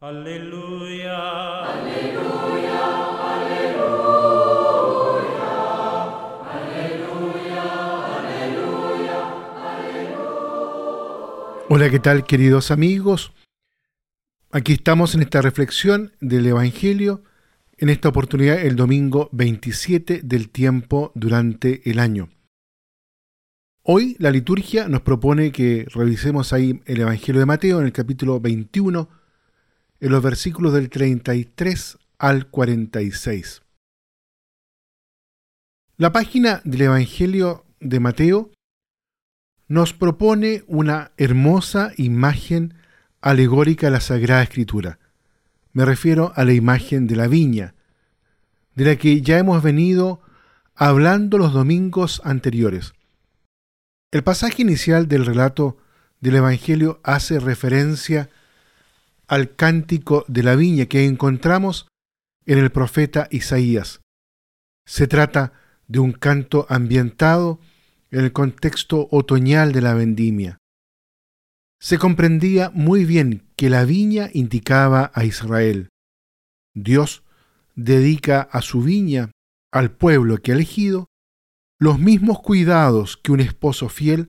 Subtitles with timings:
[0.00, 1.64] Aleluya.
[1.64, 2.78] Aleluya.
[3.34, 3.98] Aleluya.
[6.52, 7.64] Aleluya.
[9.56, 10.36] Aleluya.
[11.68, 13.32] Hola, ¿qué tal queridos amigos?
[14.52, 17.24] Aquí estamos en esta reflexión del Evangelio,
[17.76, 22.28] en esta oportunidad el domingo 27 del tiempo durante el año.
[23.82, 28.38] Hoy la liturgia nos propone que revisemos ahí el Evangelio de Mateo en el capítulo
[28.38, 29.17] 21,
[30.00, 33.62] en los versículos del 33 al 46.
[35.96, 38.50] La página del Evangelio de Mateo
[39.66, 42.74] nos propone una hermosa imagen
[43.20, 44.98] alegórica de la Sagrada Escritura.
[45.72, 47.74] Me refiero a la imagen de la viña,
[48.74, 50.20] de la que ya hemos venido
[50.74, 52.94] hablando los domingos anteriores.
[54.12, 55.76] El pasaje inicial del relato
[56.20, 58.30] del Evangelio hace referencia
[59.28, 61.86] al cántico de la viña que encontramos
[62.46, 64.00] en el profeta Isaías.
[64.86, 65.52] Se trata
[65.86, 67.60] de un canto ambientado
[68.10, 70.58] en el contexto otoñal de la vendimia.
[71.78, 75.90] Se comprendía muy bien que la viña indicaba a Israel.
[76.74, 77.22] Dios
[77.76, 79.30] dedica a su viña,
[79.70, 81.06] al pueblo que ha elegido,
[81.78, 84.26] los mismos cuidados que un esposo fiel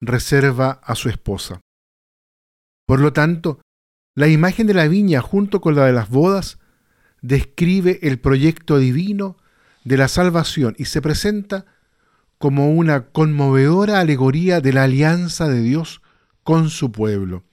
[0.00, 1.60] reserva a su esposa.
[2.86, 3.60] Por lo tanto,
[4.14, 6.58] la imagen de la viña junto con la de las bodas
[7.20, 9.36] describe el proyecto divino
[9.84, 11.66] de la salvación y se presenta
[12.38, 16.02] como una conmovedora alegoría de la alianza de Dios
[16.42, 17.44] con su pueblo.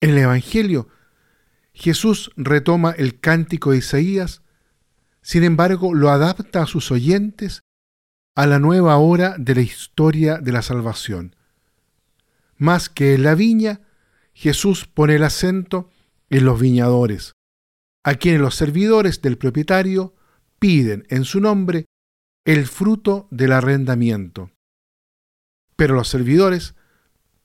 [0.00, 0.88] En el Evangelio,
[1.72, 4.42] Jesús retoma el cántico de Isaías,
[5.22, 7.60] sin embargo lo adapta a sus oyentes
[8.34, 11.34] a la nueva hora de la historia de la salvación.
[12.58, 13.80] Más que en la viña,
[14.36, 15.88] Jesús pone el acento
[16.28, 17.32] en los viñadores,
[18.04, 20.14] a quienes los servidores del propietario
[20.58, 21.86] piden en su nombre
[22.44, 24.50] el fruto del arrendamiento.
[25.74, 26.74] Pero los servidores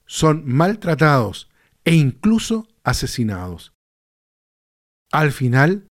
[0.05, 1.49] son maltratados
[1.85, 3.71] e incluso asesinados.
[5.13, 5.87] Al final,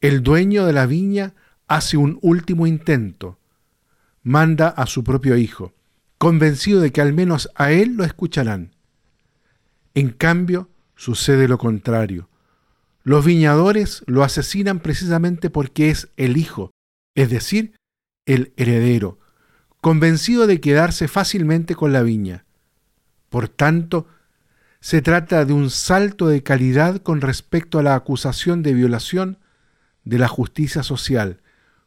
[0.00, 1.34] el dueño de la viña
[1.66, 3.38] hace un último intento.
[4.22, 5.74] Manda a su propio hijo,
[6.16, 8.77] convencido de que al menos a él lo escucharán.
[9.98, 12.28] En cambio, sucede lo contrario.
[13.02, 16.70] Los viñadores lo asesinan precisamente porque es el hijo,
[17.16, 17.74] es decir,
[18.24, 19.18] el heredero,
[19.80, 22.44] convencido de quedarse fácilmente con la viña.
[23.28, 24.06] Por tanto,
[24.78, 29.40] se trata de un salto de calidad con respecto a la acusación de violación
[30.04, 31.40] de la justicia social,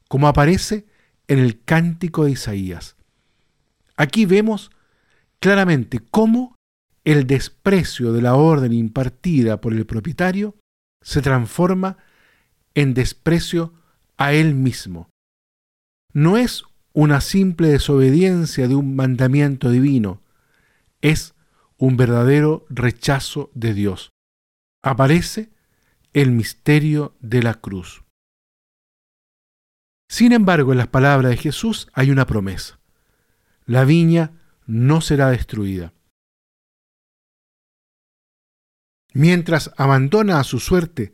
[0.10, 0.86] como aparece
[1.30, 2.98] en el cántico de Isaías.
[3.96, 4.70] Aquí vemos
[5.40, 6.58] claramente cómo
[7.04, 10.56] el desprecio de la orden impartida por el propietario
[11.02, 11.98] se transforma
[12.76, 13.74] en desprecio
[14.18, 15.10] a él mismo.
[16.14, 16.64] No es
[16.94, 20.22] una simple desobediencia de un mandamiento divino,
[21.02, 21.34] es
[21.78, 24.12] un verdadero rechazo de Dios.
[24.84, 25.50] Aparece
[26.14, 28.04] el misterio de la cruz.
[30.10, 32.80] Sin embargo, en las palabras de Jesús hay una promesa.
[33.66, 34.34] La viña
[34.68, 35.94] no será destruida.
[39.14, 41.14] Mientras abandona a su suerte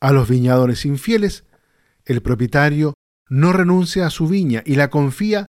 [0.00, 1.44] a los viñadores infieles,
[2.04, 2.94] el propietario
[3.28, 5.46] no renuncia a su viña y la confía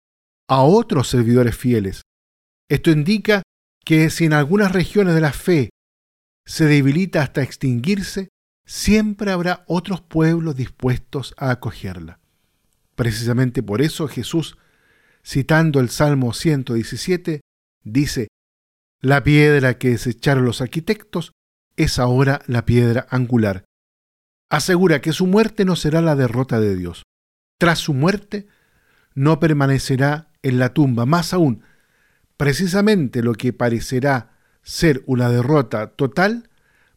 [0.47, 2.03] a otros servidores fieles.
[2.69, 3.44] Esto indica
[3.85, 5.69] que si en algunas regiones de la fe
[6.45, 8.29] se debilita hasta extinguirse,
[8.65, 12.19] siempre habrá otros pueblos dispuestos a acogerla.
[12.95, 14.57] Precisamente por eso Jesús,
[15.25, 17.41] citando el Salmo 117,
[17.83, 18.27] dice,
[19.01, 21.33] La piedra que desecharon los arquitectos
[21.78, 23.66] es ahora la piedra angular.
[24.50, 27.03] Asegura que su muerte no será la derrota de Dios.
[27.59, 28.47] Tras su muerte,
[29.16, 31.06] no permanecerá en la tumba.
[31.06, 31.63] Más aún,
[32.38, 36.50] precisamente lo que parecerá ser una derrota total,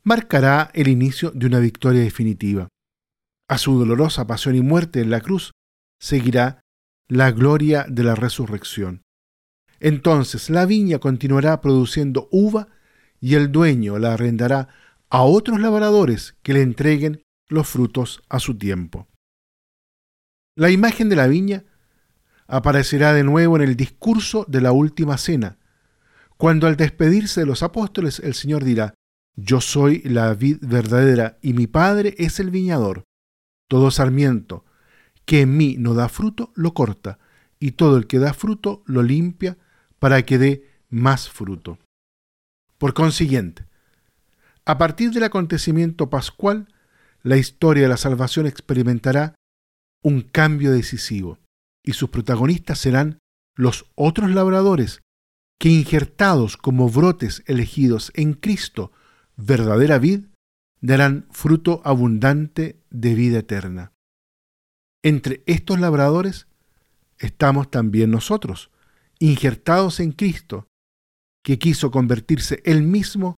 [0.02, 2.68] marcará el inicio de una victoria definitiva.
[3.48, 5.52] A su dolorosa pasión y muerte en la cruz
[5.98, 6.60] seguirá
[7.08, 9.02] la gloria de la resurrección.
[9.80, 12.68] Entonces la viña continuará produciendo uva
[13.20, 14.68] y el dueño la arrendará
[15.08, 19.08] a otros labradores que le entreguen los frutos a su tiempo.
[20.56, 21.64] La imagen de la viña
[22.46, 25.58] aparecerá de nuevo en el discurso de la última cena,
[26.36, 28.94] cuando al despedirse de los apóstoles el Señor dirá,
[29.36, 33.04] Yo soy la vid verdadera y mi Padre es el viñador.
[33.68, 34.64] Todo sarmiento
[35.24, 37.18] que en mí no da fruto, lo corta,
[37.58, 39.58] y todo el que da fruto lo limpia
[39.98, 41.78] para que dé más fruto.
[42.78, 43.66] Por consiguiente,
[44.68, 46.66] A partir del acontecimiento pascual,
[47.22, 49.36] la historia de la salvación experimentará
[50.02, 51.38] un cambio decisivo
[51.84, 53.18] y sus protagonistas serán
[53.54, 55.02] los otros labradores
[55.58, 58.92] que injertados como brotes elegidos en Cristo,
[59.36, 60.26] verdadera vid,
[60.80, 63.92] darán fruto abundante de vida eterna.
[65.02, 66.48] Entre estos labradores
[67.18, 68.70] estamos también nosotros,
[69.18, 70.66] injertados en Cristo,
[71.46, 73.36] que quiso convertirse él mismo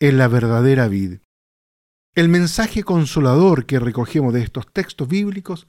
[0.00, 1.18] en la verdadera vid.
[2.16, 5.68] El mensaje consolador que recogemos de estos textos bíblicos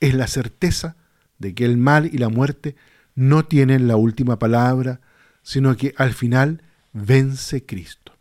[0.00, 0.98] es la certeza
[1.38, 2.76] de que el mal y la muerte
[3.14, 5.00] no tienen la última palabra,
[5.40, 6.62] sino que al final
[6.92, 8.18] vence Cristo.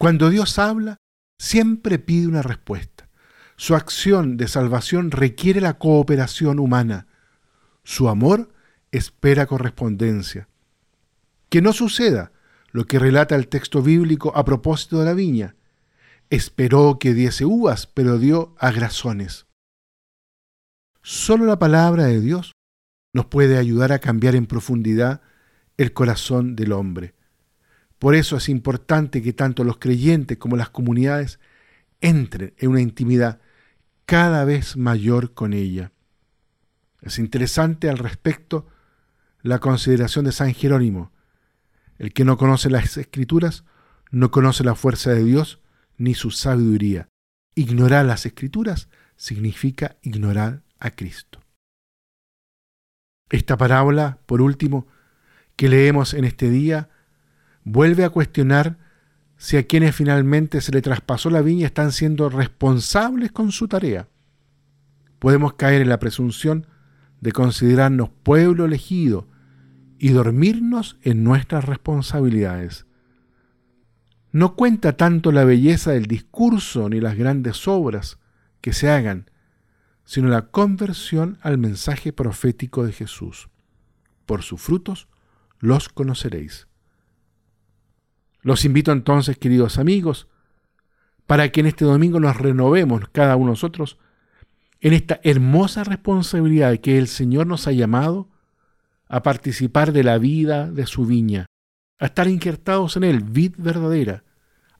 [0.00, 0.96] Cuando Dios habla,
[1.38, 3.10] siempre pide una respuesta.
[3.56, 7.06] Su acción de salvación requiere la cooperación humana.
[7.84, 8.50] Su amor
[8.92, 10.48] espera correspondencia.
[11.48, 12.32] Que no suceda
[12.72, 15.56] lo que relata el texto bíblico a propósito de la viña.
[16.28, 19.46] Esperó que diese uvas, pero dio agrazones.
[21.02, 22.52] Solo la palabra de Dios
[23.12, 25.22] nos puede ayudar a cambiar en profundidad
[25.76, 27.14] el corazón del hombre.
[27.98, 31.38] Por eso es importante que tanto los creyentes como las comunidades
[32.00, 33.40] entren en una intimidad
[34.04, 35.92] cada vez mayor con ella.
[37.00, 38.66] Es interesante al respecto
[39.42, 41.12] la consideración de San Jerónimo.
[41.98, 43.64] El que no conoce las escrituras
[44.10, 45.60] no conoce la fuerza de Dios
[45.96, 47.08] ni su sabiduría.
[47.54, 51.40] Ignorar las escrituras significa ignorar a Cristo.
[53.30, 54.86] Esta parábola, por último,
[55.56, 56.90] que leemos en este día,
[57.64, 58.78] vuelve a cuestionar
[59.38, 64.08] si a quienes finalmente se le traspasó la viña están siendo responsables con su tarea.
[65.18, 66.66] Podemos caer en la presunción
[67.20, 69.28] de considerarnos pueblo elegido
[69.98, 72.86] y dormirnos en nuestras responsabilidades.
[74.32, 78.18] No cuenta tanto la belleza del discurso ni las grandes obras
[78.60, 79.30] que se hagan,
[80.04, 83.48] sino la conversión al mensaje profético de Jesús.
[84.26, 85.08] Por sus frutos
[85.58, 86.68] los conoceréis.
[88.42, 90.28] Los invito entonces, queridos amigos,
[91.26, 93.98] para que en este domingo nos renovemos cada uno de nosotros
[94.80, 98.28] en esta hermosa responsabilidad que el Señor nos ha llamado
[99.08, 101.46] a participar de la vida de su viña,
[101.98, 104.24] a estar injertados en Él, vid verdadera,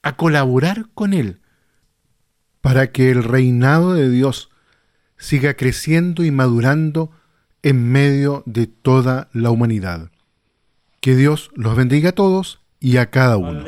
[0.03, 1.41] a colaborar con Él,
[2.61, 4.51] para que el reinado de Dios
[5.17, 7.11] siga creciendo y madurando
[7.63, 10.11] en medio de toda la humanidad.
[11.01, 13.65] Que Dios los bendiga a todos y a cada uno.